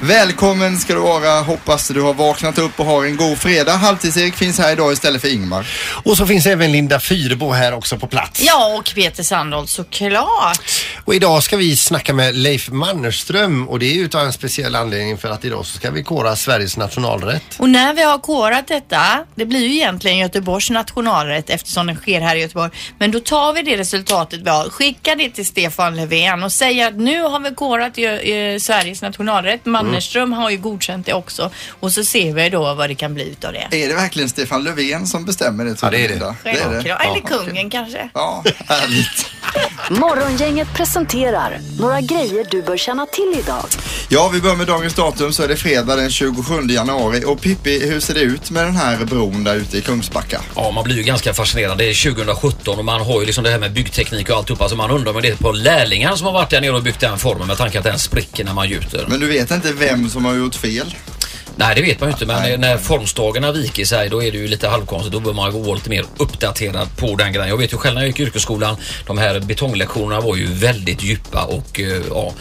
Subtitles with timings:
[0.00, 1.40] Välkommen ska du vara.
[1.40, 3.72] Hoppas du har vaknat upp och har en god fredag.
[3.72, 5.66] Halvtids-Erik finns här idag istället för Ingmar.
[6.04, 8.42] Och så finns även Linda Fyrebo här också på plats.
[8.46, 10.60] Ja, och Peter Sandholt såklart.
[11.04, 15.18] Och idag ska vi snacka med Leif Mannerström och det är utav en speciell anledning
[15.18, 17.42] för att idag så ska vi kora Sveriges nationalrätt.
[17.58, 22.20] Och när vi har korat detta, det blir ju egentligen Göteborgs nationalrätt eftersom den sker
[22.20, 22.70] här i Göteborg.
[22.98, 26.88] Men då tar vi det resultatet vi har, skickar det till Stefan Löfven och säger
[26.88, 29.66] att nu har vi korat eh, Sveriges nationalrätt.
[29.88, 31.50] Mannerström har ju godkänt det också.
[31.80, 33.84] Och så ser vi då vad det kan bli utav det.
[33.84, 35.74] Är det verkligen Stefan Löfven som bestämmer det?
[35.74, 36.14] tror Ja, det är du, det.
[36.14, 36.36] Linda?
[36.44, 37.00] Självklart.
[37.02, 38.08] Eller Ja, kungen kanske.
[38.14, 39.26] Ja, härligt.
[39.90, 43.64] Morgongänget presenterar några grejer du bör känna till idag.
[44.08, 47.24] Ja, vi börjar med dagens datum så är det fredag den 27 januari.
[47.26, 50.40] Och Pippi, hur ser det ut med den här bron där ute i Kungsbacka?
[50.56, 51.78] Ja, man blir ju ganska fascinerad.
[51.78, 54.68] Det är 2017 och man har ju liksom det här med byggteknik och alltihopa.
[54.68, 57.00] Så man undrar om det är på lärlingar som har varit där nere och byggt
[57.00, 59.04] den formen med tanke att den spricker när man gjuter.
[59.08, 60.94] Men du vet inte vem som har gjort fel?
[61.56, 62.26] Nej, det vet man ju inte.
[62.26, 65.12] Men när formstagarna viker sig då är det ju lite halvkonstigt.
[65.12, 67.48] Då bör man gå lite mer uppdaterad på den grejen.
[67.48, 68.76] Jag vet ju själv när jag gick i yrkesskolan.
[69.06, 72.32] De här betonglektionerna var ju väldigt djupa och eh, ja,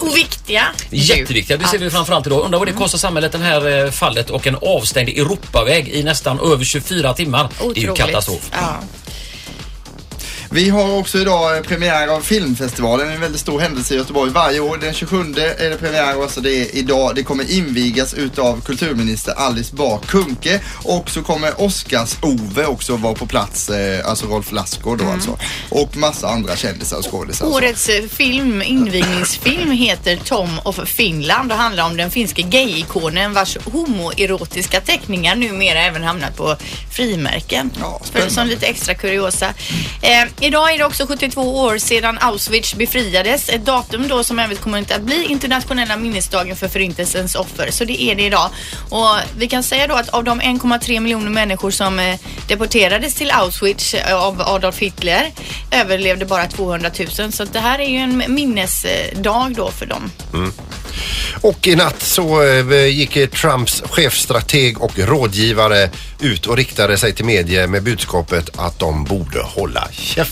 [0.00, 0.64] Och viktiga.
[0.90, 1.56] jätteviktiga.
[1.56, 2.44] Det ser vi framförallt idag.
[2.44, 6.40] Undrar vad det kostar samhället det här eh, fallet och en avstängd Europaväg i nästan
[6.40, 7.48] över 24 timmar.
[7.58, 7.96] Det är ju Otroligt.
[8.12, 8.50] katastrof.
[8.52, 8.80] Ja.
[10.54, 14.60] Vi har också idag eh, premiär av filmfestivalen, en väldigt stor händelse i Göteborg varje
[14.60, 14.78] år.
[14.80, 15.16] Den 27
[15.58, 17.14] är det premiär alltså det är idag.
[17.14, 23.26] Det kommer invigas utav kulturminister Alice Bah Kuhnke och så kommer Oscars-Ove också vara på
[23.26, 25.38] plats, eh, alltså Rolf Lassgård då alltså.
[25.68, 27.46] Och massa andra kändisar och skådisar.
[27.46, 27.58] och så.
[27.58, 33.56] Årets eh, film, invigningsfilm heter Tom of Finland och handlar om den finske gay-ikonen vars
[33.64, 36.56] homoerotiska teckningar numera även hamnat på
[36.90, 37.70] frimärken.
[37.80, 38.34] Ja, spännande.
[38.34, 39.46] som lite extra kuriosa.
[40.02, 43.48] Eh, idag är det också 72 år sedan Auschwitz befriades.
[43.48, 47.70] Ett datum då som även kommer att bli internationella minnesdagen för förintelsens offer.
[47.70, 48.50] Så det är det idag.
[48.90, 53.30] Och vi kan säga då att av de 1,3 miljoner människor som eh, deporterades till
[53.30, 55.30] Auschwitz eh, av Adolf Hitler
[55.70, 57.32] överlevde bara 200 000.
[57.32, 60.10] Så det här är ju en minnesdag då för dem.
[60.34, 60.52] Mm.
[61.40, 67.24] Och i natt så eh, gick Trumps chefstrateg och rådgivare ut och riktade sig till
[67.24, 70.31] medier med budskapet att de borde hålla käften.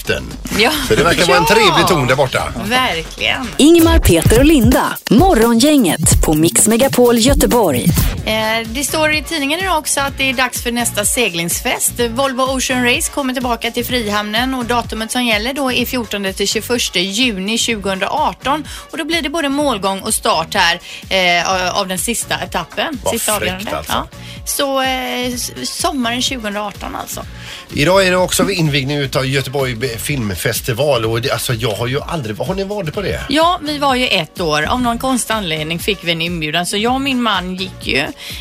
[0.58, 0.70] Ja.
[0.88, 2.52] Så det verkar vara en trevlig ton där borta.
[2.64, 3.48] Verkligen.
[3.56, 4.96] Ingmar, Peter och Linda.
[5.10, 7.84] Morgongänget på Mix Megapol Göteborg.
[8.26, 11.92] Eh, det står i tidningen idag också att det är dags för nästa seglingsfest.
[12.10, 16.48] Volvo Ocean Race kommer tillbaka till Frihamnen och datumet som gäller då är 14 till
[16.48, 21.98] 21 juni 2018 och då blir det både målgång och start här eh, av den
[21.98, 22.98] sista etappen.
[23.04, 23.76] Vad sista fräckt avgörande.
[23.76, 23.92] alltså.
[23.92, 24.08] Ja.
[24.44, 27.24] Så eh, sommaren 2018 alltså.
[27.72, 32.36] Idag är det också invigning utav Göteborg filmfestival och det, alltså jag har ju aldrig,
[32.36, 33.20] har ni varit på det?
[33.28, 34.62] Ja, vi var ju ett år.
[34.62, 36.66] Av någon konstig anledning fick vi en inbjudan.
[36.66, 37.98] Så jag och min man gick ju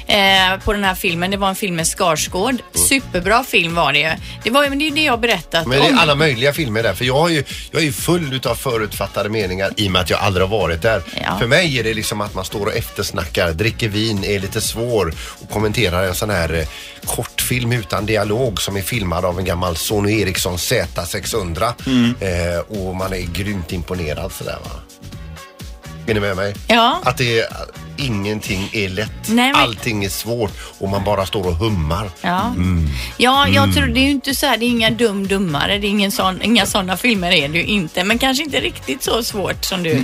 [0.07, 1.31] eh, på den här filmen.
[1.31, 2.55] Det var en film med Skarsgård.
[2.73, 4.11] Superbra film var det ju.
[4.43, 5.99] Det var ju det är ju det jag berättat Men det är om.
[5.99, 9.71] alla möjliga filmer där för jag, har ju, jag är ju full utav förutfattade meningar
[9.77, 11.01] i och med att jag aldrig har varit där.
[11.23, 11.39] Ja.
[11.39, 15.13] För mig är det liksom att man står och eftersnackar, dricker vin, är lite svår
[15.41, 16.67] och kommenterar en sån här eh,
[17.05, 21.38] kortfilm utan dialog som är filmad av en gammal Sony Ericsson Z600
[21.87, 22.15] Mm.
[22.19, 24.71] eh, och man är grymt imponerad sådär va.
[26.09, 26.53] Är ni med mig?
[26.67, 27.01] Ja.
[27.03, 27.47] Att det är,
[27.97, 29.09] ingenting är lätt.
[29.27, 32.09] Nej, men- Allting är svårt och man bara står och hummar.
[32.21, 32.87] Ja, Mm.
[33.17, 35.89] ja jag tror det är ju inte så här, det är inga dum-dummare, det är
[35.89, 38.03] ingen sån, inga sådana filmer är det ju inte.
[38.03, 40.03] Men kanske inte riktigt så svårt som du.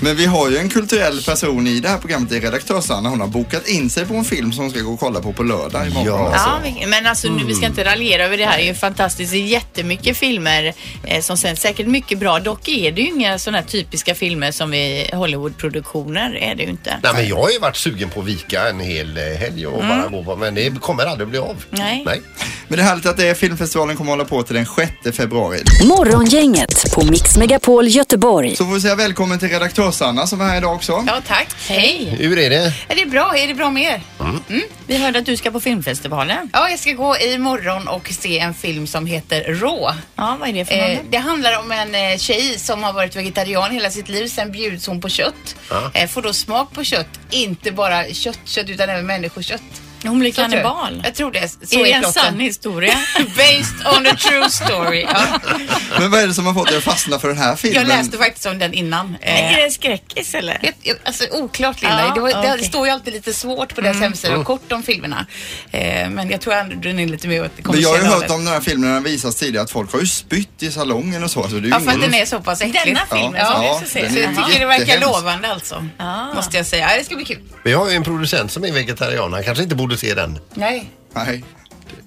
[0.00, 3.08] Men vi har ju en kulturell person i det här programmet, det är redaktörs-Anna.
[3.08, 5.32] Hon har bokat in sig på en film som hon ska gå och kolla på
[5.32, 6.06] på lördag imorgon.
[6.06, 6.32] Ja.
[6.32, 6.70] Alltså.
[6.80, 8.56] Ja, men alltså nu, vi ska inte raljera över det här.
[8.58, 9.32] Det är ju fantastiskt.
[9.32, 12.38] Det är jättemycket filmer eh, som sen säkert mycket bra.
[12.40, 16.68] Dock är det ju inga sådana här typiska filmer som vi Hollywoodproduktioner är det ju
[16.68, 16.98] inte.
[17.02, 19.78] Nej men jag har ju varit sugen på att vika en hel eh, helg och
[19.78, 21.46] bara gå på men det kommer aldrig bli av.
[21.50, 21.58] Mm.
[21.70, 22.02] Nej.
[22.06, 22.22] Nej.
[22.68, 24.66] Men det är härligt att det är filmfestivalen kommer hålla på till den
[25.04, 25.60] 6 februari.
[25.84, 28.56] Morgongänget på Mix Megapol Göteborg.
[28.56, 31.04] Så får vi säga välkommen till redaktörs-Anna som är här idag också.
[31.06, 31.48] Ja, tack.
[31.68, 32.16] Hej!
[32.18, 32.72] Hur är det?
[32.88, 33.32] Är det bra?
[33.36, 34.02] Är det bra med er?
[34.20, 34.62] Mm.
[34.86, 36.50] Vi hörde att du ska på filmfestivalen.
[36.52, 39.90] Ja, jag ska gå imorgon och se en film som heter Rå.
[40.16, 40.98] Ja, vad är det för Eh, något?
[41.10, 44.26] det handlar om en eh, tjej som har varit vegetarian hela sitt liv.
[44.26, 45.56] Sen bjuds hon på kött.
[45.70, 45.90] Ja.
[45.94, 47.20] Eh, får då smak på kött.
[47.30, 49.82] Inte bara köttkött utan även människokött.
[50.04, 51.00] Hon blir kannibal.
[51.04, 51.48] Jag tror det.
[51.62, 52.94] Så är det en sann historia?
[53.36, 55.06] Based on a true story.
[55.12, 55.24] Ja.
[55.98, 57.80] Men vad är det som har fått dig att fastna för den här filmen?
[57.88, 59.16] Jag läste faktiskt om den innan.
[59.20, 60.58] Eh, Är det en skräckis eller?
[60.82, 62.00] Jag- Alltså oklart Linda.
[62.06, 62.64] Ja, det, var, det okej.
[62.64, 65.26] står ju alltid lite svårt på deras hemsida, kort om filmerna.
[65.70, 68.04] Eh, men jag tror ändå den är lite mer åt det Men jag har ju
[68.04, 70.70] hört om den här filmen när den visats tidigare att folk har ju spytt i
[70.70, 71.42] salongen och så.
[71.42, 72.80] så det är Ja, för att den är så pass äcklig.
[72.84, 75.86] Denna filmen Ja, ja, den Så jag tycker det verkar lovande alltså.
[75.98, 76.34] Ah.
[76.34, 76.90] Måste jag säga.
[76.92, 77.38] Ja, det ska bli kul.
[77.64, 79.32] Vi har ju en producent som är vegetarian.
[79.32, 80.38] Han kanske inte borde se den.
[80.54, 80.86] Nej.
[81.14, 81.42] Nej.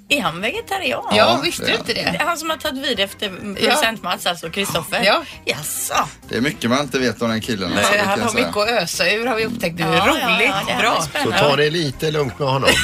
[0.09, 1.03] Är han vegetarian?
[1.11, 5.03] Ja, visste du är inte Det han som har tagit vid efter producent-Mats, alltså Kristoffer?
[5.03, 5.23] Ja.
[5.45, 6.07] Jaså?
[6.29, 7.71] Det är mycket man inte vet om den killen.
[7.77, 8.45] Alltså, det kan Han har säga.
[8.47, 9.85] mycket att ösa ur har vi upptäckt nu.
[9.85, 11.07] Ja, ja, Roligt, ja, det här är bra.
[11.23, 12.69] Så ta det lite lugnt med honom.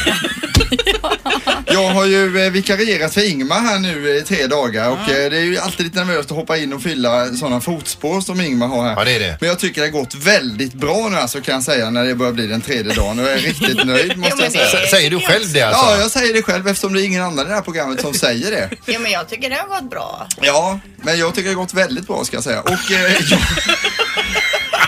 [1.66, 5.38] Jag har ju eh, vikarierat för Ingmar här nu i tre dagar och eh, det
[5.38, 8.84] är ju alltid lite nervöst att hoppa in och fylla sådana fotspår som Ingmar har
[8.84, 8.96] här.
[8.98, 9.38] Ja, det är det.
[9.40, 12.16] Men jag tycker det har gått väldigt bra nu alltså kan jag säga när det
[12.16, 14.88] börjar bli den tredje dagen och jag är riktigt nöjd måste men jag säga.
[14.88, 15.86] Säger du själv det alltså?
[15.86, 18.14] Ja, jag säger det själv eftersom det är ingen annan i det här programmet som
[18.14, 18.70] säger det.
[18.86, 20.28] Ja, men jag tycker det har gått bra.
[20.42, 22.62] Ja, men jag tycker det har gått väldigt bra ska jag säga.
[22.62, 23.40] Och eh, jag,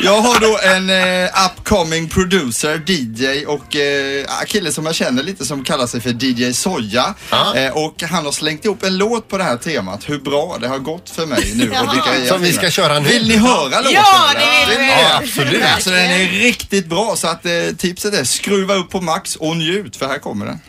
[0.02, 5.46] jag har då en eh, upcoming producer, DJ och eh, kille som jag känner lite
[5.46, 7.14] som kallar sig för DJ Soja.
[7.56, 10.10] Eh, och han har slängt ihop en låt på det här temat.
[10.10, 13.10] Hur bra det har gått för mig nu och vikariera Som vi ska köra nu.
[13.10, 13.92] Vill ni höra låten?
[13.94, 14.88] Ja, det vill vi.
[14.88, 15.64] Ja, absolut.
[15.74, 19.58] Alltså den är riktigt bra så att eh, tipset är skruva upp på max och
[19.58, 20.60] njut för här kommer den.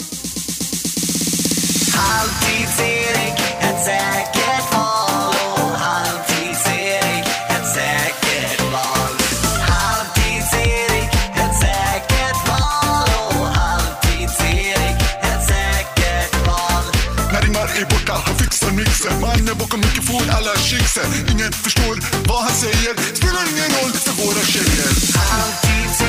[21.31, 21.99] Ingen förstår
[22.29, 23.15] vad han säger.
[23.15, 25.15] Spelar ingen roll för våra tjejer.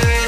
[0.04, 0.25] Yeah!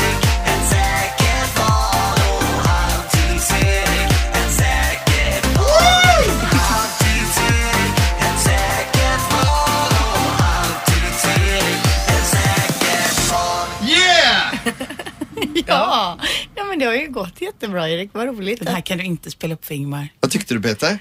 [16.77, 18.09] Men det har ju gått jättebra Erik.
[18.13, 18.59] Vad roligt.
[18.59, 20.07] Den här kan du inte spela upp för Ingmar.
[20.19, 20.97] Vad tyckte du Peter?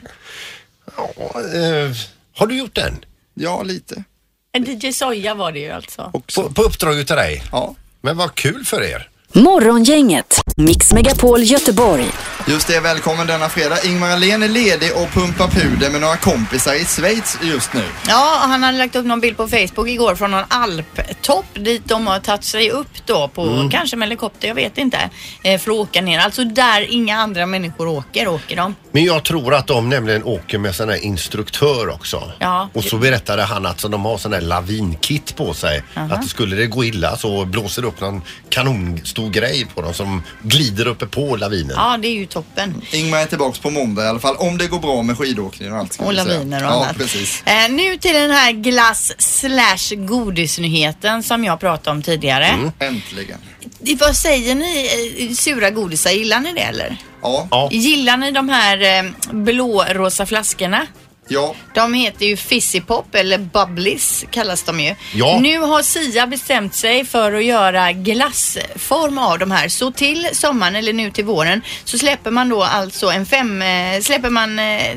[0.96, 1.90] Ja, eh,
[2.34, 3.04] har du gjort den?
[3.34, 4.04] Ja, lite.
[4.52, 6.10] En DJ Soja var det ju alltså.
[6.14, 6.42] Också.
[6.42, 7.42] På, på uppdrag utav dig?
[7.52, 7.74] Ja.
[8.00, 9.08] Men vad kul för er.
[9.32, 12.06] Morgongänget, Mix Megapol Göteborg.
[12.48, 13.76] Just det, välkommen denna fredag.
[13.84, 17.82] Ingmar Ahlén är ledig och pumpar puder med några kompisar i Schweiz just nu.
[18.08, 22.06] Ja, han hade lagt upp någon bild på Facebook igår från någon alptopp dit de
[22.06, 25.10] har tagit sig upp då på kanske med helikopter, jag vet inte,
[25.42, 26.18] eh, för att åka ner.
[26.18, 28.74] Alltså där inga andra människor åker, åker de.
[28.92, 32.32] Men jag tror att de nämligen åker med sån här instruktör också.
[32.38, 32.68] Ja.
[32.72, 35.82] Och så berättade han att så de har sån här lavinkit på sig.
[35.94, 40.22] Att skulle det gå illa så blåser det upp någon kanonstor grej på dem som
[40.48, 41.72] glider uppe på lavinen.
[41.76, 42.82] Ja, det är ju toppen.
[42.92, 45.78] Ingmar är tillbaks på måndag i alla fall, om det går bra med skidåkning och
[45.78, 45.92] allt.
[45.92, 46.24] ska Och vi säga.
[46.34, 46.96] laviner och Ja, annat.
[46.96, 47.42] precis.
[47.46, 52.72] Eh, nu till den här glass slash godisnyheten som jag pratade om tidigare.
[52.78, 53.38] Äntligen.
[53.86, 54.88] Eh, Vad säger ni,
[55.28, 56.96] eh, sura godisar, gillar ni det eller?
[57.22, 57.68] Ja, Ja.
[57.72, 60.86] Gillar ni de här eh, blå-rosa flaskorna?
[61.28, 61.54] Ja.
[61.74, 64.94] De heter ju Fizzy Pop eller Bubblies kallas de ju.
[65.14, 65.38] Ja.
[65.40, 69.68] Nu har Sia bestämt sig för att göra glassform av de här.
[69.68, 74.00] Så till sommaren eller nu till våren så släpper man då alltså en fem, eh,
[74.00, 74.96] släpper man eh,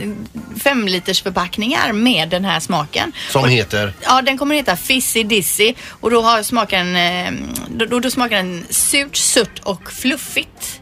[0.63, 3.11] fem liters förpackningar med den här smaken.
[3.29, 3.93] Som heter?
[4.01, 7.31] Ja, den kommer heta Fizzy Dizzy och då har smaken, eh,
[7.67, 10.81] då, då, då smakar den surt, sött och fluffigt.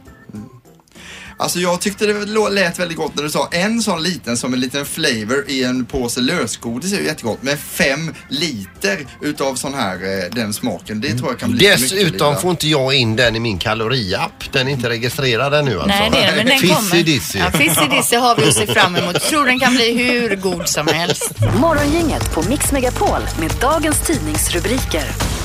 [1.39, 4.59] Alltså jag tyckte det lät väldigt gott när du sa en sån liten som en
[4.59, 7.37] liten flavor i en påse lösgodis är ju jättegott.
[7.41, 12.37] Men fem liter utav sån här, eh, den smaken, det tror jag kan bli Dessutom
[12.37, 14.51] får inte jag in den i min kaloriapp.
[14.51, 15.87] Den är inte registrerad ännu alltså.
[15.87, 17.03] Nej, det är den, men den.
[17.05, 17.39] Dizzy.
[17.39, 17.49] Ja,
[17.95, 19.21] Dizzy har vi att se fram emot.
[19.21, 21.33] Tror den kan bli hur god som helst.
[21.61, 25.36] Morgongänget på Mix Megapol med dagens tidningsrubriker.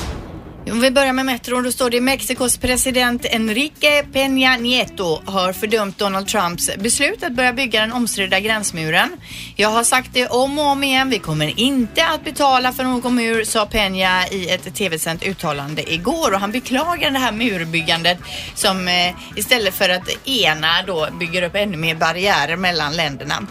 [0.71, 5.97] Om vi börjar med Metro, då står det Mexikos president Enrique Peña Nieto har fördömt
[5.97, 9.09] Donald Trumps beslut att börja bygga den omstridda gränsmuren.
[9.55, 13.15] Jag har sagt det om och om igen, vi kommer inte att betala för någon
[13.15, 18.17] mur, sa Peña i ett tv-sänt uttalande igår och han beklagar det här murbyggandet
[18.55, 23.47] som eh, istället för att ena då bygger upp ännu mer barriärer mellan länderna.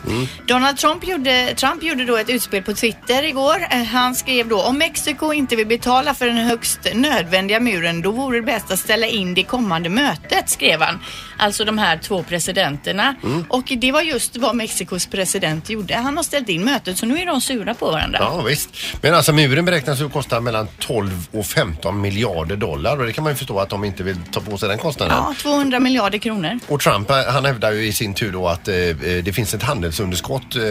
[0.47, 3.67] Donald Trump gjorde, Trump gjorde då ett utspel på Twitter igår.
[3.71, 8.11] Eh, Han skrev då om Mexiko inte vill betala för den högst nödvändiga muren, då
[8.11, 10.99] vore det bäst att ställa in det kommande mötet, skrev han.
[11.39, 13.15] Alltså de här två presidenterna.
[13.23, 13.45] Mm.
[13.49, 15.95] Och det var just vad Mexikos president gjorde.
[15.95, 18.19] Han har ställt in mötet, så nu är de sura på varandra.
[18.21, 18.71] Ja visst.
[19.01, 23.25] Men alltså muren beräknas ju kosta mellan 12 och 15 miljarder dollar och det kan
[23.25, 25.17] man ju förstå att de inte vill ta på sig den kostnaden.
[25.17, 26.59] Ja, 200 miljarder kronor.
[26.69, 28.95] Och Trump eh, han hävdar ju i sin tur då att eh, eh,
[29.25, 30.63] det finns ett handelsunderskott eh,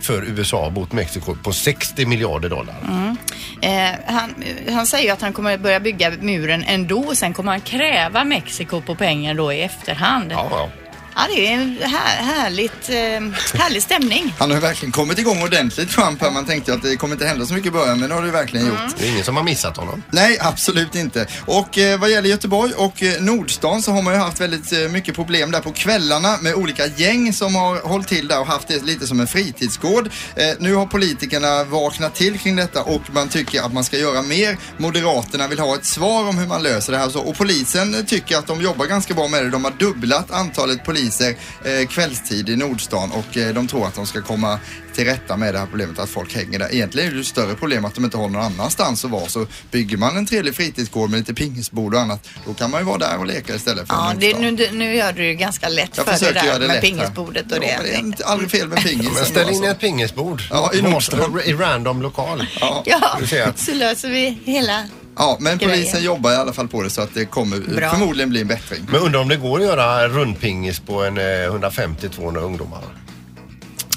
[0.00, 2.74] för USA mot Mexiko på 60 miljarder dollar.
[2.88, 3.16] Mm.
[3.60, 4.34] Eh, han,
[4.70, 8.24] han säger ju att han kommer börja bygga muren ändå och sen kommer han kräva
[8.24, 10.32] Mexiko på pengar då i efterhand.
[10.32, 10.85] Ja, ja.
[11.18, 14.34] Ja, det är en här, härligt, eh, härlig stämning.
[14.38, 16.30] Han har verkligen kommit igång ordentligt Trump här.
[16.30, 18.30] Man tänkte att det kommer inte hända så mycket i början men det har det
[18.30, 18.82] verkligen Mm.
[18.82, 18.94] gjort.
[18.98, 20.02] Det är ingen som har missat honom.
[20.10, 21.26] Nej, absolut inte.
[21.46, 24.78] Och eh, vad gäller Göteborg och eh, Nordstan så har man ju haft väldigt eh,
[24.78, 28.68] mycket problem där på kvällarna med olika gäng som har hållit till där och haft
[28.68, 30.10] det lite som en fritidsgård.
[30.36, 34.22] Eh, nu har politikerna vaknat till kring detta och man tycker att man ska göra
[34.22, 34.56] mer.
[34.78, 38.36] Moderaterna vill ha ett svar om hur man löser det här så, och polisen tycker
[38.38, 39.50] att de jobbar ganska bra med det.
[39.50, 44.06] De har dubblat antalet poliser eh, kvällstid i Nordstan och eh, de tror att de
[44.06, 44.58] ska komma
[44.94, 46.74] till rätta med det här problemet att folk hänger där.
[46.74, 49.28] Egentligen är det ju större problem att de inte har någon annanstans att vara.
[49.28, 52.84] Så bygger man en trevlig fritidsgård med lite pingisbord och annat, då kan man ju
[52.86, 55.90] vara där och leka istället för Ja, det, nu, nu gör du det ganska lätt
[55.96, 57.76] Jag för dig där det med pingisbordet och Ja, det.
[57.76, 59.08] men det är inte aldrig fel med pingis.
[59.14, 60.42] Men ställ in ett pingisbord.
[60.50, 61.50] Ja, i.
[61.50, 62.46] I random lokal.
[62.60, 62.82] Ja.
[62.86, 64.84] Ja, Du ser att- så löser vi hela...
[65.16, 65.74] Ja, men Grejer.
[65.74, 67.90] polisen jobbar i alla fall på det så att det kommer Bra.
[67.90, 68.80] förmodligen bli en bättring.
[68.92, 72.80] Men undrar om det går att göra rundpingis på en eh, 150-200 ungdomar?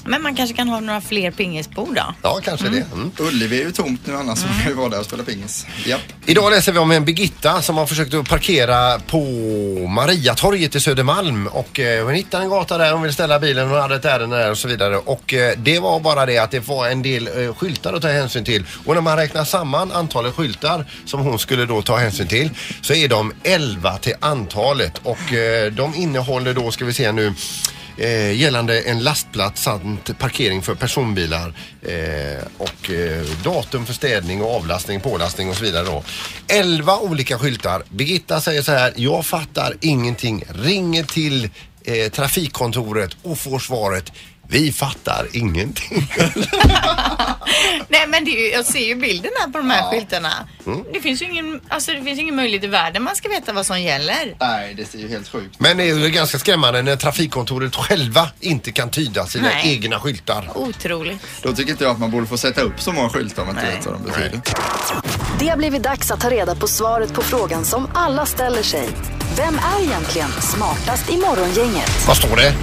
[0.04, 2.14] Men man kanske kan ha några fler pingisbord då?
[2.22, 2.84] Ja, kanske det.
[2.92, 3.10] Mm.
[3.18, 5.66] Ullevi är ju tomt nu annars så får vi vara där och spela pingis.
[5.86, 6.00] Japp.
[6.26, 9.18] Idag läser vi om en Birgitta som har försökt att parkera på
[9.88, 13.80] Mariatorget i Södermalm och eh, hon hittade en gata där, hon ville ställa bilen, hon
[13.80, 16.68] hade ett ärende där och så vidare och eh, det var bara det att det
[16.68, 20.34] var en del eh, skyltar att ta hänsyn till och när man räknar samman antalet
[20.34, 22.50] skyltar som hon skulle då ta hänsyn till
[22.82, 27.34] så är de 11 till antalet och eh, de innehåller då, ska vi se nu
[27.96, 34.56] Eh, gällande en lastplats samt parkering för personbilar eh, och eh, datum för städning och
[34.56, 36.02] avlastning, pålastning och så vidare då.
[36.48, 37.82] 11 olika skyltar.
[37.88, 40.44] Birgitta säger så här, jag fattar ingenting.
[40.48, 41.50] Ringer till
[41.84, 44.12] eh, trafikkontoret och får svaret,
[44.50, 46.12] vi fattar ingenting.
[47.88, 50.32] Nej men det är ju, jag ser ju bilden här på de här skyltarna.
[50.66, 50.84] Mm.
[50.92, 53.66] Det finns ju ingen, alltså det finns ingen möjlighet i världen man ska veta vad
[53.66, 54.36] som gäller.
[54.40, 55.60] Nej, det ser ju helt sjukt.
[55.60, 59.74] Men det är ju ganska skrämmande när trafikkontoret själva inte kan tyda sina Nej.
[59.74, 60.50] egna skyltar.
[60.54, 61.20] Otroligt.
[61.42, 63.56] Då tycker inte jag att man borde få sätta upp så många skyltar om man
[63.56, 63.76] inte Nej.
[63.76, 64.40] vet vad de betyder.
[65.38, 68.88] Det har blivit dags att ta reda på svaret på frågan som alla ställer sig.
[69.36, 72.06] Vem är egentligen smartast i morgongänget?
[72.06, 72.54] Vad står det?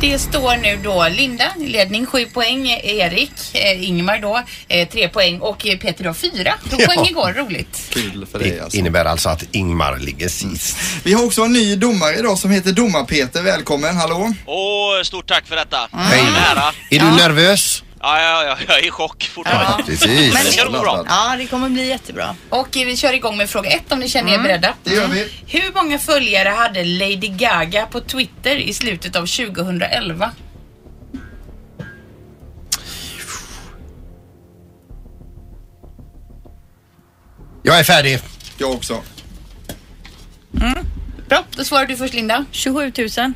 [0.00, 2.68] Det står nu då Linda i ledning, sju poäng.
[2.82, 6.54] Erik, eh, Ingmar då, eh, tre poäng och eh, Peter då fyra.
[6.70, 6.86] Tog Ja.
[6.86, 7.82] poäng igår, roligt.
[7.90, 8.78] Kul för Det dig alltså.
[8.78, 10.76] innebär alltså att Ingmar ligger sist.
[11.04, 13.42] Vi har också en ny domare idag som heter Domar-Peter.
[13.42, 14.32] Välkommen, hallå?
[14.46, 15.88] Åh, stort tack för detta.
[15.92, 16.22] Hej.
[16.24, 16.72] Nära.
[16.90, 17.82] Är du nervös?
[18.02, 19.84] Ja, ja, ja, jag är i chock fortfarande.
[19.84, 20.34] Precis.
[20.34, 21.04] Men det ska nog bra.
[21.08, 22.36] Ja, det kommer bli jättebra.
[22.48, 24.74] Och vi kör igång med fråga ett om ni känner er beredda.
[24.84, 25.28] Det gör vi.
[25.46, 30.30] Hur många följare hade Lady Gaga på Twitter i slutet av 2011?
[37.62, 38.18] Jag är färdig.
[38.58, 39.02] Jag också.
[41.28, 42.44] Bra, då svarar du först Linda.
[42.50, 43.32] 27 000.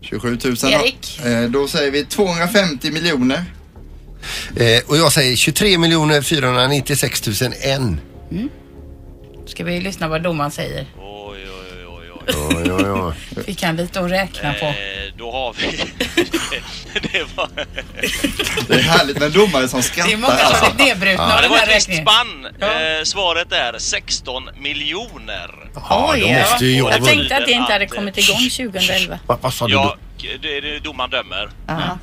[0.00, 0.56] 27 000.
[0.72, 1.20] Erik.
[1.24, 3.44] Eh, Då säger vi 250 miljoner.
[4.56, 8.00] Eh, och jag säger 23 miljoner 496 000 en.
[9.46, 10.86] Ska vi lyssna vad domaren säger.
[10.98, 12.72] Oj, oj, oj, oj.
[12.72, 13.12] Oj, oj.
[13.46, 14.66] Vi kan lite att räkna på.
[14.66, 14.74] Eh,
[15.18, 15.66] då har vi...
[17.12, 17.48] det var...
[18.68, 20.08] Det är härligt med domare som skrattar.
[20.08, 20.64] Det är många alltså.
[20.64, 22.06] som är nedbrutna Ja, av det den var här ett visst räkningen.
[22.06, 22.46] spann.
[22.60, 22.66] Ja.
[22.66, 25.70] Eh, svaret är 16 miljoner.
[25.74, 26.38] Ja, då ja.
[26.38, 29.18] måste ju jag tänkte att det inte hade kommit igång 2011.
[29.26, 29.96] Vad, vad sa du Ja,
[30.42, 31.50] det är det domaren dömer.
[31.66, 31.98] Ja.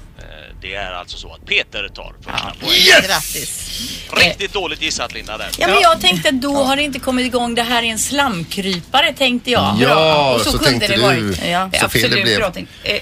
[0.63, 2.65] Det är alltså så att Peter tar första Ja.
[2.67, 3.07] poäng.
[3.07, 3.69] Grattis.
[4.17, 5.49] Riktigt dåligt gissat Linda där.
[5.59, 7.55] Ja, men jag tänkte att då har det inte kommit igång.
[7.55, 9.75] Det här är en slamkrypare, tänkte jag.
[9.79, 11.01] Ja, och så, så kunde tänkte det du.
[11.01, 11.45] varit.
[11.45, 11.69] Ja.
[11.73, 12.37] Så fel det Absolut blev.
[12.39, 12.71] bra tänkt.
[12.83, 12.99] Eh,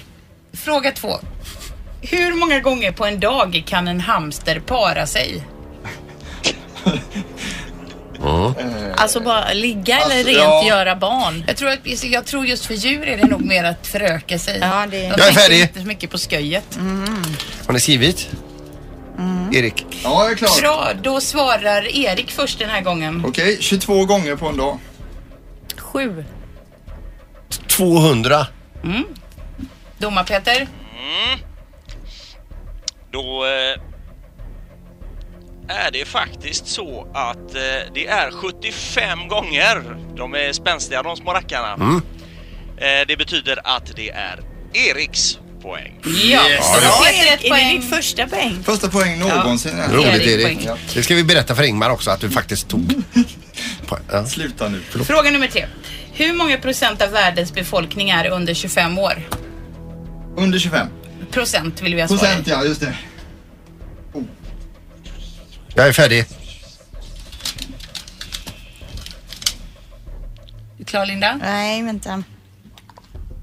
[0.65, 1.19] fråga två.
[2.01, 5.43] Hur många gånger på en dag kan en hamster para sig?
[8.95, 10.67] Alltså bara ligga eller Alltså, rent ja.
[10.67, 11.43] göra barn.
[11.47, 14.57] Jag tror, att, jag tror just för djur är det nog mer att föröka sig.
[14.61, 15.61] Ja, det- De Jag är tänker färdig.
[15.61, 16.79] inte så mycket på sköjet.
[17.67, 18.29] Har ni skrivit?
[19.53, 19.85] Erik?
[20.03, 20.61] Ja, jag är klar.
[20.61, 23.23] Bra, då svarar Erik först den här gången.
[23.27, 24.77] Okej, 22 gånger på en dag.
[25.77, 26.25] Sju.
[27.67, 28.47] 200.
[29.97, 30.67] Domar Peter.
[33.11, 33.81] Då eh,
[35.71, 37.61] är det faktiskt så att eh,
[37.93, 39.97] det är 75 gånger.
[40.17, 41.73] De är spänstiga de små rackarna.
[41.73, 42.01] Mm.
[42.77, 44.39] Eh, det betyder att det är
[44.73, 45.99] Eriks poäng.
[46.03, 46.09] Ja,
[46.49, 46.65] Yes.
[46.73, 47.79] Ja, då Är är det poäng.
[47.81, 48.63] ditt första poäng?
[48.63, 49.71] Första poäng någonsin.
[49.77, 49.95] Ja.
[49.97, 50.65] Roligt Erik Erik.
[50.65, 50.77] poäng.
[50.93, 52.93] Det ska vi berätta för Ingmar också att du faktiskt tog.
[54.11, 54.25] Ja.
[54.25, 54.81] Sluta nu.
[54.89, 55.07] Förlåt.
[55.07, 55.65] Fråga nummer tre.
[56.13, 59.13] Hur många procent av världens befolkning är under 25 år?
[60.37, 60.87] Under 25.
[61.31, 62.17] Procent vill vi ha svar.
[62.17, 62.93] Procent ja, just det.
[65.75, 66.25] Jag är färdig.
[70.77, 71.39] Du klar Linda?
[71.41, 72.23] Nej, vänta.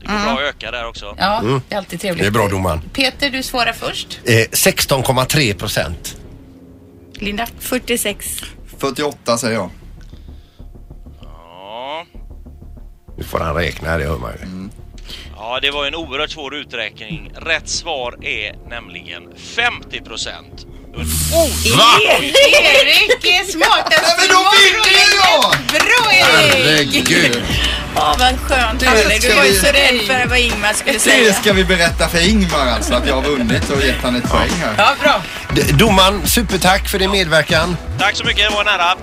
[0.01, 1.15] Det går bra att öka där också.
[1.19, 2.23] Ja, det är alltid trevligt.
[2.23, 2.81] Det är bra domaren.
[2.93, 4.21] Peter, du svarar först.
[4.25, 6.17] Eh, 16,3 procent.
[7.15, 7.47] Linda?
[7.59, 8.41] 46.
[8.79, 9.71] 48 säger jag.
[11.23, 12.07] Ja.
[13.19, 14.43] Nu får han räkna här, det hör man ju.
[14.43, 14.71] Mm.
[15.37, 17.33] ja, det var en oerhört svår uträkning.
[17.37, 20.67] Rätt svar är nämligen 50 procent.
[21.67, 25.51] Erik är smartast Nej, men då vinner jag!
[25.69, 27.09] Bra Erik!
[27.09, 27.43] Herregud.
[27.95, 28.81] Ja, vad skönt.
[28.81, 28.87] Det
[29.21, 31.33] ska Du var ju så rädd för vad Ingmar skulle Det säga.
[31.35, 34.51] ska vi berätta för Ingmar alltså, att jag har vunnit och gett han ett poäng
[34.61, 34.75] här.
[34.79, 35.23] Ja, bra.
[35.55, 37.77] D- Domaren, supertack för din medverkan.
[37.99, 38.95] Tack så mycket, det var nära.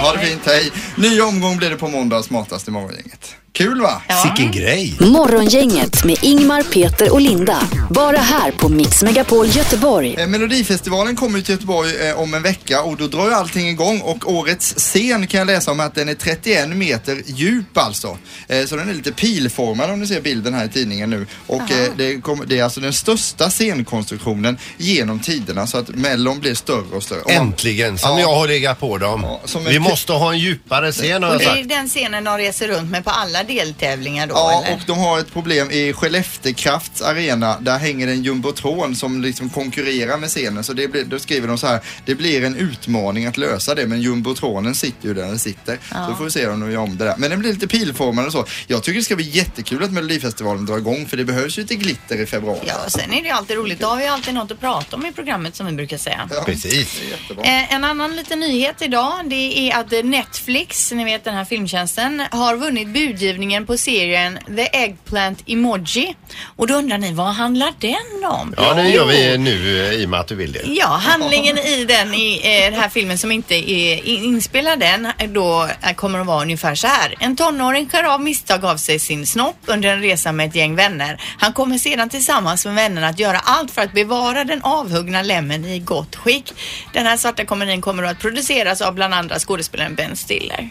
[0.00, 0.70] Ha det fint, hej.
[0.96, 3.34] Ny omgång blir det på måndag, smartast i morgongänget.
[3.54, 4.02] Kul va?
[4.22, 4.96] Sicken grej.
[5.00, 7.62] Morgongänget med Ingmar, Peter och Linda.
[7.90, 10.14] Bara här på Mix Megapol Göteborg.
[10.18, 13.68] Eh, Melodifestivalen kommer ju till Göteborg eh, om en vecka och då drar ju allting
[13.68, 18.18] igång och årets scen kan jag läsa om att den är 31 meter djup alltså.
[18.48, 21.26] Eh, så den är lite pilformad om ni ser bilden här i tidningen nu.
[21.46, 26.40] Och eh, det, kommer- det är alltså den största scenkonstruktionen genom tiderna så att Mellon
[26.40, 27.20] blir större och större.
[27.20, 28.20] Och Äntligen, som Ja.
[28.20, 29.20] jag har legat på dem.
[29.22, 31.68] Ja, Vi måste ha en djupare scen har Och jag det är sagt.
[31.68, 34.74] den scenen de reser runt med på alla deltävlingar då, Ja, eller?
[34.76, 37.56] och de har ett problem i Skellefteå Krafts arena.
[37.60, 40.64] Där hänger en jumbotron som liksom konkurrerar med scenen.
[40.64, 43.86] Så det blir, då skriver de så här, det blir en utmaning att lösa det,
[43.86, 45.78] men jumbotronen sitter ju där den sitter.
[46.08, 47.14] Så får vi se om de gör om det där.
[47.18, 48.44] Men den blir lite pilformad och så.
[48.66, 51.74] Jag tycker det ska bli jättekul att Melodifestivalen drar igång, för det behövs ju lite
[51.74, 52.58] glitter i februari.
[52.66, 53.80] Ja, och sen är det ju alltid roligt.
[53.80, 56.28] Då har vi alltid något att prata om i programmet som vi brukar säga.
[56.34, 57.00] Ja, Precis.
[57.44, 62.22] Eh, en annan liten nyhet idag det är att Netflix, ni vet den här filmtjänsten,
[62.30, 63.31] har vunnit budgivningen
[63.66, 66.14] på serien The Eggplant Emoji.
[66.56, 68.54] Och då undrar ni, vad handlar den om?
[68.56, 70.62] Ja, det gör vi nu eh, i och med att du vill det.
[70.66, 75.06] Ja, handlingen i den, i eh, den här filmen som inte är in- inspelad än,
[75.18, 77.14] eh, då eh, kommer att vara ungefär så här.
[77.20, 80.74] En tonåring skär av misstag av sig sin snopp under en resa med ett gäng
[80.76, 81.20] vänner.
[81.38, 85.64] Han kommer sedan tillsammans med vännerna att göra allt för att bevara den avhuggna lemmen
[85.64, 86.52] i gott skick.
[86.92, 90.70] Den här svarta komedin kommer att produceras av bland andra skådespelaren Ben Stiller.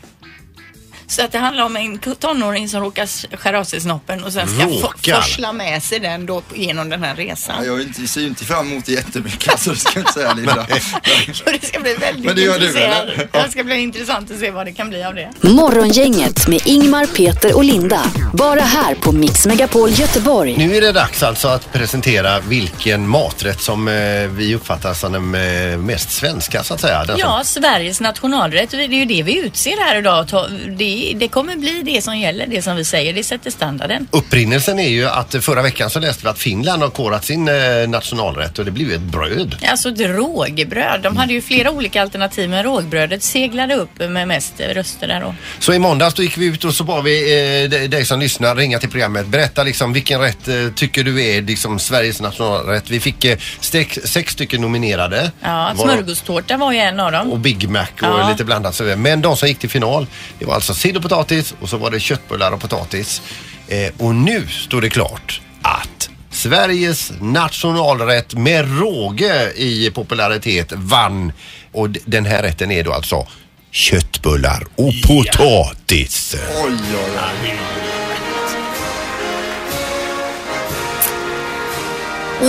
[1.12, 4.48] Så att det handlar om en tonåring som råkar skära av sig snoppen och sen
[4.48, 5.22] ska Råkar?
[5.22, 7.56] forsla med sig den då genom den här resan.
[7.60, 10.02] Ja, jag är inte, ser ju inte fram emot det jättemycket, alltså, det ska jag
[10.02, 10.62] inte säga Linda.
[11.46, 13.10] Och det ska bli väldigt Men det gör du, intressant.
[13.10, 13.44] eller?
[13.46, 15.30] Det ska bli intressant att se vad det kan bli av det.
[15.42, 18.02] Morgongänget med Ingmar, Peter och Linda.
[18.34, 20.56] Bara här på Mix Megapol Göteborg.
[20.58, 23.94] Nu är det dags alltså att presentera vilken maträtt som eh,
[24.30, 25.36] vi uppfattar som den
[25.72, 27.06] eh, mest svenska så att säga.
[27.06, 28.70] Den Ja, Sveriges nationalrätt.
[28.72, 30.28] Det är ju det vi utser här idag.
[30.28, 30.48] Ta-
[30.78, 33.14] Det, det kommer bli det som gäller, det som vi säger.
[33.14, 34.08] Det sätter standarden.
[34.12, 37.56] Upprinnelsen är ju att förra veckan så läste vi att Finland har korat sin eh,
[37.88, 39.56] nationalrätt och det ju ett bröd.
[39.68, 41.02] Alltså ett rågbröd.
[41.02, 45.36] De hade ju flera olika alternativ men rågbrödet seglade upp med mest röster där då.
[45.60, 47.22] Så i måndags då gick vi ut och så bad vi
[47.64, 49.28] eh, dig- som lyssnar ringa till programmet.
[49.28, 52.90] Berätta liksom vilken rätt eh, tycker du är liksom Sveriges nationalrätt.
[52.90, 55.32] Vi fick eh, sex, sex stycken nominerade.
[55.42, 57.32] Ja, smörgåstårta var ju en av dem.
[57.32, 58.30] och Big Mac och Ja.
[58.32, 58.82] lite blandat.
[58.98, 60.08] Men de som gick till final,
[60.40, 63.22] det var alltså sill och potatis och så var det köttbullar och potatis.
[63.68, 71.32] Eh, och nu står det klart att Sveriges nationalrätt med råge i popularitet vann.
[71.72, 73.28] Och den här rätten är då alltså
[73.72, 76.36] köttbullar och potatis.
[76.66, 77.12] Oj, oj,
[77.44, 77.91] oj.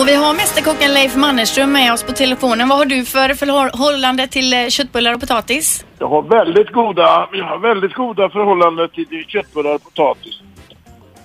[0.00, 2.68] Och vi har mästerkocken Leif Mannerström med oss på telefonen.
[2.68, 5.84] Vad har du för förhållande till eh, köttbullar och potatis?
[5.98, 10.34] Jag har väldigt goda, jag har väldigt goda förhållanden till köttbullar och potatis.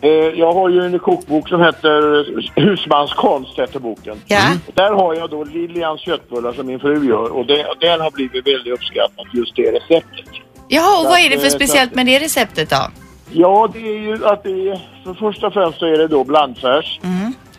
[0.02, 2.26] Eh, Jag har ju en kokbok som heter
[2.62, 4.18] Husmanskonst, heter boken.
[4.28, 4.42] Ja.
[4.74, 8.48] Där har jag då Lilians köttbullar som min fru gör och det, den har blivit
[8.48, 10.26] väldigt uppskattat, just det receptet.
[10.68, 12.82] Jaha, och Så vad är det för eh, speciellt med det receptet då?
[13.32, 16.24] Ja, det är ju att det är, för först och främst så är det då
[16.24, 17.00] blandfärs.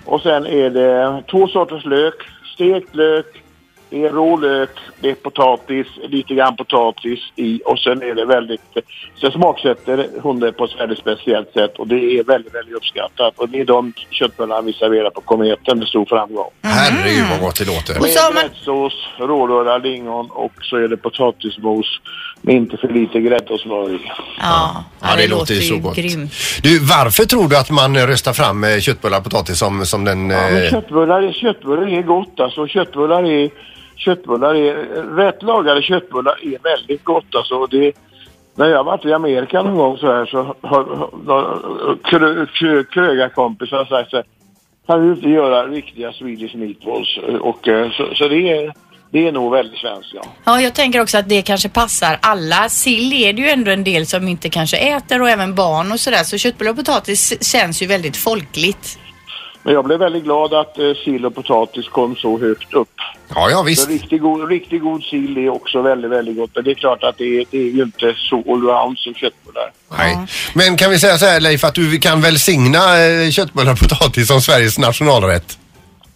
[0.09, 2.15] Och sen är det två sorters lök,
[2.55, 3.43] stekt lök,
[3.91, 4.71] det är rå lök,
[5.01, 8.61] det är potatis, lite grann potatis i och sen är det väldigt...
[9.21, 13.35] Sen smaksätter hon det på ett väldigt speciellt sätt och det är väldigt, väldigt uppskattat.
[13.39, 16.51] Och det är de köttbullarna vi serverar på Kometen med stor framgång.
[16.63, 18.01] Herregud vad gott det låter.
[18.01, 22.01] Med gräddsås, rårörda lingon och så är det potatismos
[22.43, 23.99] med inte för lite grädde och smör i.
[24.41, 25.97] Ja, Ja, det, låter ju så gott.
[25.97, 26.33] grymt.
[26.63, 30.31] Du, varför tror du att man röstar fram eh, köttbullar och potatis som, som den...
[30.31, 32.67] Ja, men eh, köttbullar, är- köttbullar är gott alltså.
[32.67, 33.51] Köttbullar är,
[33.99, 34.75] köttbullar är,
[35.17, 37.67] rätt lagade köttbullar är väldigt gott alltså.
[37.67, 37.93] Det,
[38.55, 40.85] när jag varit i Amerika någon gång så här så har, har,
[41.27, 44.25] har krö, krö, krögarkompisar sagt så här,
[44.87, 47.19] kan du inte göra riktiga Swedish meatballs?
[47.41, 48.73] Och, eh, så, så det, är,
[49.11, 50.23] det är nog väldigt svenskt ja.
[50.45, 52.69] Ja, jag tänker också att det kanske passar alla.
[52.69, 56.01] Sill är det ju ändå en del som inte kanske äter och även barn och
[56.01, 56.25] sådär.
[56.25, 58.99] Så köttbullar och potatis känns ju väldigt folkligt.
[59.69, 62.95] Men jag blev väldigt glad att eh, sill och potatis kom så högt upp.
[63.35, 63.83] Ja, ja visst.
[63.83, 66.51] Så riktigt god, riktigt god sill är också väldigt, väldigt gott.
[66.55, 69.73] Men det är klart att det är, det är ju inte så allround som köttbullar.
[69.99, 70.19] Nej.
[70.55, 74.29] Men kan vi säga så här Leif att du kan välsigna eh, köttbullar och potatis
[74.29, 75.59] som Sveriges nationalrätt?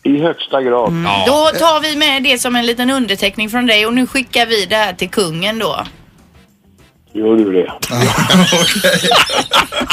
[0.03, 0.93] I högsta grad.
[1.05, 1.25] Ja.
[1.27, 4.67] Då tar vi med det som en liten underteckning från dig och nu skickar vi
[4.67, 5.85] det här till kungen då.
[7.15, 7.59] Gör du det?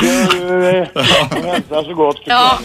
[0.06, 0.90] Gör du det?
[1.52, 2.60] Hälsa så gott för Ja.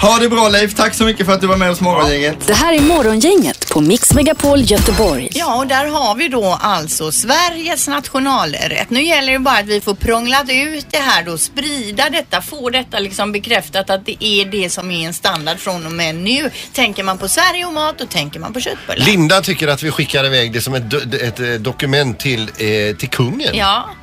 [0.00, 2.46] Ha det bra Leif, tack så mycket för att du var med oss morgongänget.
[2.46, 5.28] Det här är Morgongänget på Mix Megapol Göteborg.
[5.34, 8.90] Ja, och där har vi då alltså Sveriges nationalrätt.
[8.90, 12.70] Nu gäller det bara att vi får prånglat ut det här då, sprida detta, få
[12.70, 16.50] detta liksom bekräftat att det är det som är en standard från och med nu.
[16.72, 19.06] Tänker man på Sverige och mat, då tänker man på köttbullar.
[19.06, 22.96] Linda tycker att vi skickar iväg det som ett, do- ett, eh, dokument till, eh,
[22.96, 23.55] till kungen.
[23.56, 23.96] Ja.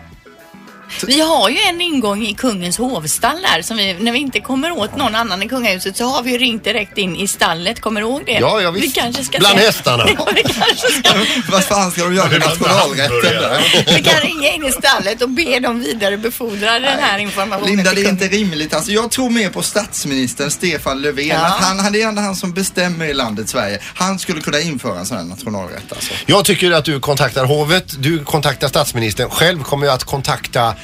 [1.07, 4.71] Vi har ju en ingång i kungens hovstall där som vi, när vi inte kommer
[4.71, 7.81] åt någon annan i kungahuset så har vi ju ringt direkt in i stallet.
[7.81, 8.31] Kommer du ihåg det?
[8.31, 8.87] Ja, ja, visst.
[8.87, 10.07] Vi kanske ska Bland se- hästarna.
[10.17, 11.11] Ja, vi kanske ska
[11.51, 13.85] Vad fan ska de göra med nationalrätten där?
[13.95, 18.01] Vi kan ringa in i stallet och be dem vidarebefordra den här informationen Linda, det
[18.01, 18.73] är inte rimligt.
[18.73, 21.27] Alltså, jag tror mer på statsministern Stefan Löfven.
[21.27, 21.35] Ja.
[21.45, 23.79] Att han, han är ändå han som bestämmer i landet Sverige.
[23.95, 26.13] Han skulle kunna införa en sån här nationalrätt alltså.
[26.25, 29.29] Jag tycker att du kontaktar hovet, du kontaktar statsministern.
[29.29, 30.75] Själv kommer jag att kontakta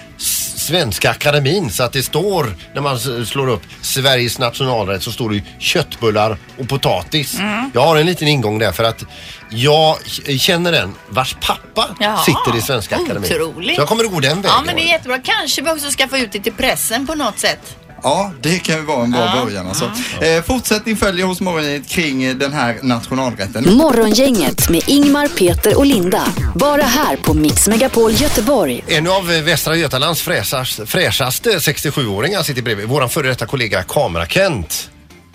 [0.57, 5.43] Svenska Akademin så att det står när man slår upp Sveriges nationalrätt så står det
[5.59, 7.39] köttbullar och potatis.
[7.39, 7.71] Mm.
[7.73, 9.03] Jag har en liten ingång där för att
[9.49, 9.97] jag
[10.39, 12.17] känner en vars pappa Jaha.
[12.17, 13.31] sitter i Svenska Akademin.
[13.31, 13.75] Otroligt.
[13.75, 14.51] Så jag kommer att gå den vägen.
[14.57, 15.19] Ja, men det är jättebra.
[15.23, 17.75] Kanske vi också ska få ut det till pressen på något sätt.
[18.03, 19.43] Ja, det kan ju vara en bra Ja.
[19.45, 19.91] början alltså.
[20.21, 23.73] Eh, fortsättning följer hos morgongänget kring eh, den här nationalrätten.
[23.77, 26.23] Morgongänget med Ingmar, Peter och Linda.
[26.55, 28.83] Bara här på Mix Megapol Göteborg.
[28.87, 32.87] En av eh, Västra Götalands fräschaste, fräschaste 67-åringar sitter bredvid.
[32.87, 34.89] Vår före detta kollega Kamera-Kent.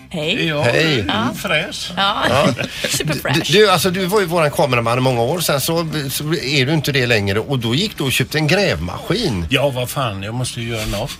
[0.09, 0.45] Hej.
[0.47, 1.05] Ja, Hej.
[1.07, 1.27] Ja.
[1.37, 1.91] Fräs.
[1.97, 2.47] Ja, Ja.
[2.89, 3.51] superfresh.
[3.51, 5.39] Du, alltså, du var ju våran kameraman i många år.
[5.39, 8.47] Sen så, så är du inte det längre och då gick du och köpte en
[8.47, 9.45] grävmaskin.
[9.49, 11.11] Ja, vad fan, jag måste ju göra något.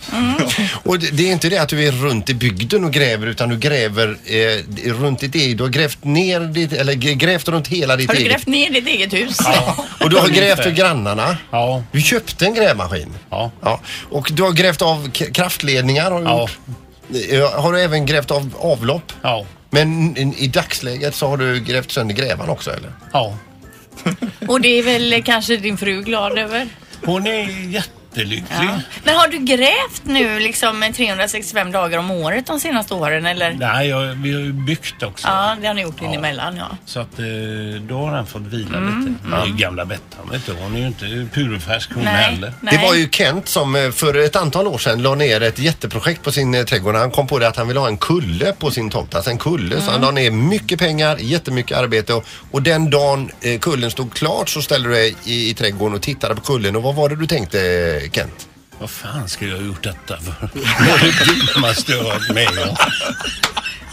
[0.84, 3.50] Och det, det är inte det att du är runt i bygden och gräver utan
[3.50, 5.58] du gräver eh, runt ditt eget.
[5.58, 8.32] Du har grävt ner ditt, eller grävt runt hela ditt Har du eget.
[8.32, 9.38] grävt ner ditt eget hus?
[10.02, 11.38] Och du har grävt för grannarna.
[11.52, 11.84] Ja.
[11.92, 13.14] Du köpte en grävmaskin.
[13.30, 13.52] Ja.
[13.62, 13.82] ja.
[14.12, 16.12] Och du har grävt av kraftledningar.
[16.12, 16.42] Har du, Ja.
[16.42, 16.58] gjort.
[17.32, 19.14] Eh, har du även grävt av avlopp?
[19.22, 19.46] Ja.
[19.70, 22.92] Men i- dagsläget så har du grävt sönder grävan också eller?
[23.14, 23.38] Ja.
[24.48, 26.68] Och det är väl kanske din fru glad över?
[27.06, 27.70] Hon är
[28.16, 28.46] jättelycklig.
[28.50, 28.80] Ja.
[29.04, 33.54] Men har du grävt nu liksom med 365 dagar om året de senaste åren eller?
[33.54, 35.28] Nej, jag, vi har ju byggt också.
[35.28, 36.78] Ja, det har ni gjort in emellan ja.
[36.86, 37.26] Så att eh,
[37.82, 39.28] då har han fått vila Mm, lite.
[39.28, 40.54] Men det är gamla Bettan vet du.
[40.54, 42.54] Hon är ju inte purfärsk hon Nej, heller.
[42.62, 46.24] Det var ju Kent som eh, för ett antal år sedan la ner ett jätteprojekt
[46.24, 46.96] på sin eh, trädgård.
[46.96, 49.16] Han kom på det att han ville ha en kulle på sin tomt.
[49.16, 49.82] Alltså en kulle.
[49.82, 54.50] Så han la ner mycket pengar, jättemycket arbete och, och den dagen kullen stod klart
[54.50, 56.76] så ställde du dig i, i trädgården och tittade på kullen.
[56.76, 57.58] Och vad var det du tänkte
[58.06, 58.48] Eh, Kent?
[58.80, 60.50] Vad fan skulle jag ha gjort detta för?
[60.54, 62.76] Det är det dummaste jag har varit med om.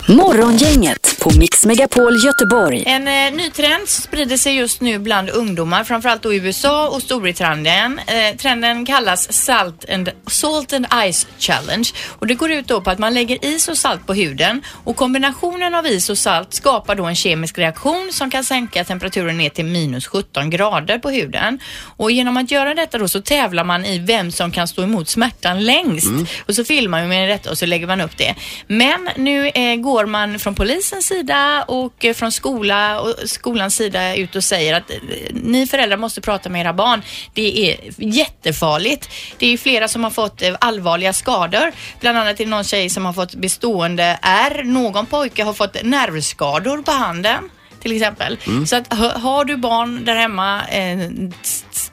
[0.08, 2.82] Morgongänget på Mix Megapol Göteborg.
[2.86, 7.02] En eh, ny trend sprider sig just nu bland ungdomar, framförallt då i USA och
[7.02, 8.00] Storbritannien.
[8.06, 12.90] Eh, trenden kallas Salt and, Salt and Ice Challenge och det går ut då på
[12.90, 16.94] att man lägger is och salt på huden och kombinationen av is och salt skapar
[16.94, 21.58] då en kemisk reaktion som kan sänka temperaturen ner till minus 17 grader på huden.
[21.96, 25.08] Och genom att göra detta då så tävlar man i vem som kan stå emot
[25.08, 26.12] smärtan längst.
[26.46, 28.34] Och så filmar man med detta och så lägger man upp det.
[28.66, 34.16] Men nu eh, går man från polisens sida och eh, från skola och skolans sida
[34.16, 34.96] ut och säger att eh,
[35.32, 37.02] ni föräldrar måste prata med era barn.
[37.34, 39.08] Det är jättefarligt.
[39.38, 41.72] Det är flera som har fått eh, allvarliga skador.
[42.00, 44.64] Bland annat är det någon tjej som har fått bestående ärr.
[44.64, 47.50] Någon pojke har fått nervskador på handen.
[47.82, 48.38] till exempel.
[48.46, 48.66] Mm.
[48.66, 50.98] Så att har du barn där hemma, eh,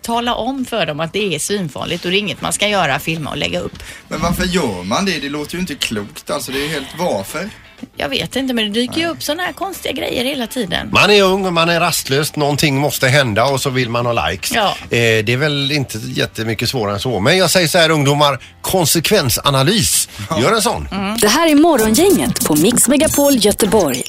[0.02, 3.00] tala om för dem att det är svinfarligt och det är inget man ska göra,
[3.00, 3.84] filma och lägga upp.
[4.08, 5.20] Men varför gör man det?
[5.20, 6.52] Det låter ju inte klokt alltså.
[6.52, 7.50] Det är helt varför?
[7.98, 10.90] Jag vet inte men det dyker ju upp sådana här konstiga grejer hela tiden.
[10.92, 14.28] Man är ung och man är rastlös, någonting måste hända och så vill man ha
[14.30, 14.52] likes.
[14.56, 14.76] Ja.
[14.84, 17.20] Eh, det är väl inte jättemycket svårare än så.
[17.20, 20.10] Men jag säger så här ungdomar, konsekvensanalys.
[20.42, 20.88] Gör en sån.
[21.22, 24.04] Det här är Morgongänget på Mix Megapol Göteborg.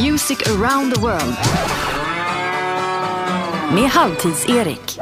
[0.00, 1.36] Music around the world.
[3.74, 4.98] Med Halvtids-Erik.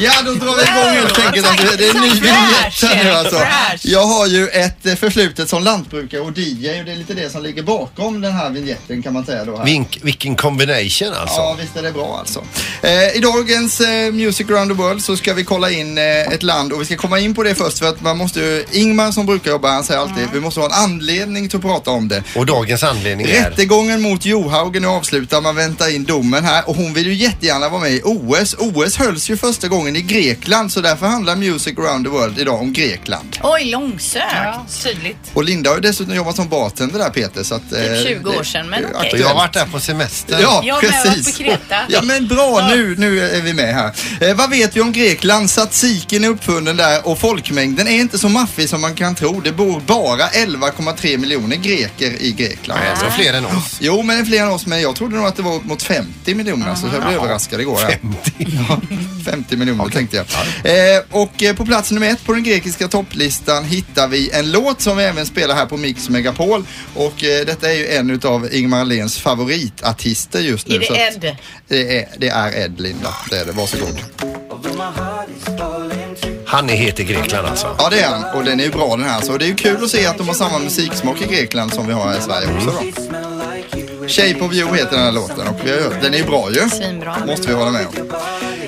[0.00, 1.46] Ja, då drar vi igång helt enkelt.
[1.46, 3.40] Alltså, det är en ny vignett här nu alltså.
[3.82, 7.30] Jag har ju ett eh, förflutet som lantbrukare och DJ och det är lite det
[7.30, 9.56] som ligger bakom den här vignetten kan man säga då.
[9.56, 9.64] Här.
[9.64, 11.40] Vink, vilken combination alltså.
[11.40, 12.44] Ja, visst är det bra alltså.
[12.82, 16.42] Eh, I dagens eh, Music around the world så ska vi kolla in eh, ett
[16.42, 19.12] land och vi ska komma in på det först för att man måste ju, Ingmar
[19.12, 22.08] som brukar jobba, han säger alltid vi måste ha en anledning till att prata om
[22.08, 22.22] det.
[22.34, 23.50] Och dagens anledning är?
[23.50, 27.14] Rättegången mot Johaug är nu avslutad, man väntar in domen här och hon vill ju
[27.14, 28.54] jättegärna vara med i OS.
[28.58, 32.60] OS hölls ju första gången i Grekland så därför handlar Music around the world idag
[32.60, 33.36] om Grekland.
[33.42, 34.82] Oj, långsökt.
[34.82, 35.16] tydligt.
[35.34, 37.72] Och Linda har ju dessutom jobbat som bartender där Peter så att...
[37.72, 38.96] eh, Typ 20 år det- sedan, men okej.
[38.96, 39.20] aktuellt.
[39.20, 40.38] Jag har varit där på semester.
[40.42, 41.36] Ja, Jag har med varit precis.
[41.38, 41.76] på Kreta.
[41.88, 42.66] Ja, men bra.
[42.70, 43.92] Nu, nu är vi med här.
[44.20, 45.48] Eh, vad vet vi om Grekland?
[45.48, 49.40] Tzatzikin är uppfunnen där och folkmängden är inte så maffig som man kan tro.
[49.40, 52.80] Det bor bara 11,3 miljoner greker i Grekland.
[52.84, 53.76] Nej, är fler än oss.
[53.80, 54.66] Jo, men det är fler än oss.
[54.66, 56.74] Men jag trodde nog att det var mot 50 miljoner.
[56.74, 57.78] Så jag blev överraskad igår.
[57.78, 57.90] Här.
[57.90, 58.46] 50?
[58.68, 58.80] Ja,
[59.24, 60.26] 50 miljoner tänkte jag.
[60.96, 64.80] Eh, och eh, på plats nummer ett på den grekiska topplistan hittar vi en låt
[64.80, 66.64] som vi även spelar här på Mix Megapol.
[66.94, 70.74] Och eh, detta är ju en utav Ingmar Ahlens favoritartister just nu.
[70.74, 71.36] Är det så att- Ed?
[71.68, 73.14] det är, det är Ed, Linda.
[73.30, 73.52] Det är det.
[73.52, 74.00] Varsågod.
[76.46, 77.76] Han är het i Grekland alltså.
[77.78, 78.24] Ja, det är han.
[78.38, 79.20] Och den är ju bra den här.
[79.20, 81.86] Så det är ju kul att se att de har samma musiksmak i Grekland som
[81.86, 82.82] vi har här i Sverige också då.
[84.08, 86.50] Shape of you heter den här låten och vi har hört, den är ju bra
[86.52, 86.68] ju.
[86.70, 87.16] Svinbra.
[87.26, 87.92] Måste vi hålla med om.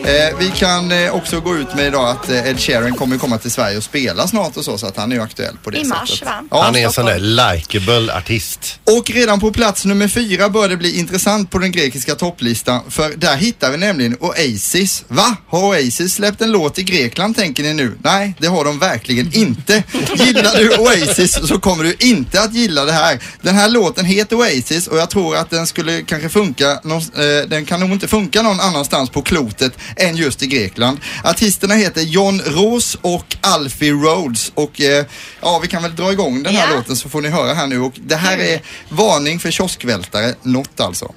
[0.04, 3.38] Eh, vi kan eh, också gå ut med idag att eh, Ed Sheeran kommer komma
[3.38, 5.78] till Sverige och spela snart och så, så att han är ju aktuell på det
[5.78, 5.98] I sättet.
[6.00, 6.42] mars, va?
[6.50, 8.80] Ja, Han är en sån där likeable artist.
[8.98, 13.10] Och redan på plats nummer fyra börjar det bli intressant på den grekiska topplistan för
[13.16, 15.04] där hittar vi nämligen Oasis.
[15.08, 15.36] Va?
[15.48, 17.98] Har Oasis släppt en låt i Grekland tänker ni nu?
[18.02, 19.82] Nej, det har de verkligen inte.
[20.14, 23.18] Gillar du Oasis så kommer du inte att gilla det här.
[23.42, 27.48] Den här låten heter Oasis och jag tror att den skulle kanske funka, någon- eh,
[27.48, 30.98] den kan nog inte funka någon annanstans på klotet än just i Grekland.
[31.24, 35.04] Artisterna heter John Roos och Alfie Rhodes och eh,
[35.42, 36.76] ja, vi kan väl dra igång den här Ja.
[36.76, 40.80] låten så får ni höra här nu och det här är varning för kioskvältare, något
[40.80, 41.14] alltså.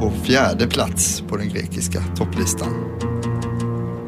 [0.00, 2.74] På fjärde plats på den grekiska topplistan.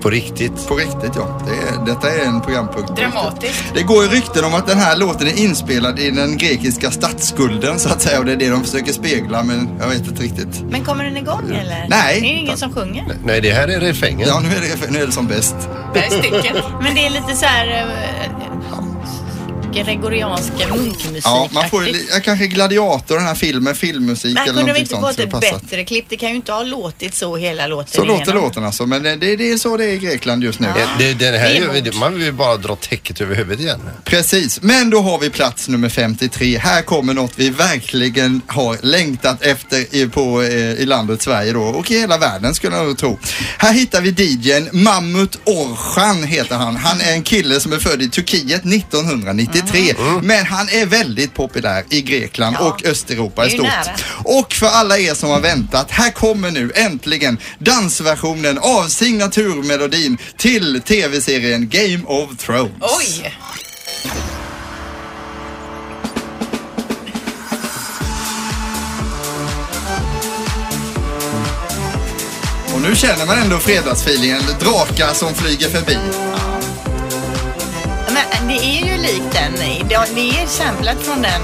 [0.00, 0.68] På riktigt?
[0.68, 1.40] På riktigt ja.
[1.46, 2.96] Det är, detta är en programpunkt.
[2.96, 3.64] Dramatiskt.
[3.74, 7.78] Det går ju rykten om att den här låten är inspelad i den grekiska statsskulden
[7.78, 10.62] så att säga och det är det de försöker spegla men jag vet inte riktigt.
[10.70, 11.86] Men kommer den igång eller?
[11.88, 12.20] Nej.
[12.20, 13.04] Det är ingen som sjunger.
[13.24, 14.28] Nej, det här är refrängen.
[14.28, 15.56] Ja, nu är det, nu är det som bäst.
[15.94, 16.56] Det är stycken.
[16.82, 18.87] Men det är lite så här eh,
[19.74, 24.60] gregorianska munkmusik Ja, man får ja, kanske Gladiator, den här filmen, filmmusik Men eller kunde
[24.62, 25.06] någonting inte sånt.
[25.06, 25.58] fått så ett det passar.
[25.60, 26.04] bättre klipp?
[26.08, 28.42] Det kan ju inte ha låtit så hela låten Så låter igenom.
[28.42, 30.68] låten alltså, men det, det, det är så det är i Grekland just nu.
[30.98, 33.80] Det, det, det här ju- man vill ju bara dra täcket över huvudet igen.
[34.04, 36.58] Precis, men då har vi plats nummer 53.
[36.58, 41.62] Här kommer något vi verkligen har längtat efter i, på, eh, i landet Sverige då
[41.62, 43.18] och i hela världen skulle jag nog tro.
[43.58, 46.76] Här hittar vi DJn Mammut Orhan heter han.
[46.76, 48.64] Han är en kille som är född i Turkiet
[49.58, 52.68] 1993 men han är väldigt populär i Grekland Ja.
[52.68, 53.62] och Östeuropa i stort.
[53.62, 53.94] nära.
[54.24, 60.80] Och för alla er som har väntat, här kommer nu äntligen dansversionen av signaturmelodin till
[60.82, 62.72] tv-serien Game of Thrones.
[62.80, 63.34] Oj!
[72.74, 74.40] Och nu känner man ändå fredagsfeelingen.
[74.60, 75.96] Drakar som flyger förbi.
[78.38, 79.52] Men det är ju likt den.
[79.88, 81.42] Det det är samplat från den.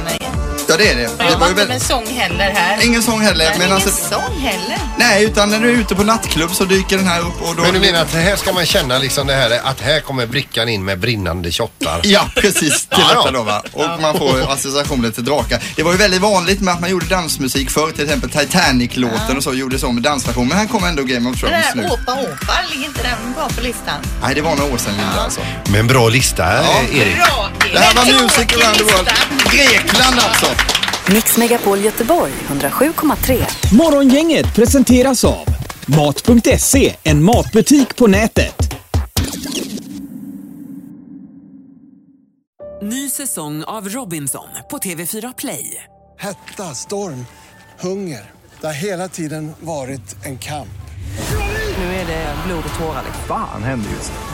[0.68, 1.02] Ja, det är det.
[1.02, 1.68] Jag det har var ju inte väl...
[1.68, 2.84] med sång heller här.
[2.86, 3.44] Ingen sång heller.
[3.50, 4.78] Men Men ingen alltså, sång heller.
[4.98, 7.62] nej, utan när du är ute på nattklubb så dyker den här upp och då...
[7.62, 10.68] Men du menar att här ska man känna liksom det här att här kommer brickan
[10.68, 12.00] in med brinnande shottar?
[12.04, 12.86] Ja, precis.
[12.86, 13.18] Till Ja, ja.
[13.18, 13.62] detta då va.
[13.72, 15.62] Och man får associationer till drakar.
[15.76, 19.42] Det var ju väldigt vanligt med att man gjorde dansmusik förr, till exempel Titanic-låten och
[19.42, 20.48] så gjorde så med dansversion.
[20.48, 21.88] Men här kommer ändå Game of Thrones där nu.
[21.88, 23.94] Åpa Åpa, ligger inte den bra på listan?
[24.22, 25.40] Nej, det var några år sedan Linda alltså.
[25.72, 26.82] Men bra lista, Ja.
[26.92, 27.16] Erik.
[27.16, 27.50] Bra!
[27.72, 29.08] Det här var Music around the world.
[29.54, 30.46] Grekland alltså.
[31.12, 33.74] Mix Megapol Göteborg 107,3.
[33.74, 35.44] Morgongänget presenteras av
[35.86, 38.74] Mat.se, en matbutik på nätet.
[42.82, 45.84] Ny säsong av Robinson på TV4 Play.
[46.18, 47.26] Hetta, storm,
[47.80, 48.30] hunger.
[48.60, 50.68] Det har hela tiden varit en kamp.
[51.78, 53.04] Nu är det blod och tårar.
[53.28, 54.33] Fan händer just nu.